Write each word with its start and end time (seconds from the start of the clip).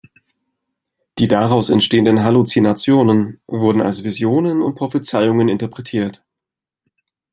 Die 1.19 1.27
daraus 1.27 1.69
entstehenden 1.69 2.23
Halluzinationen 2.23 3.39
wurden 3.45 3.81
als 3.83 4.03
Visionen 4.03 4.63
und 4.63 4.73
Prophezeiungen 4.73 5.47
interpretiert. 5.47 6.25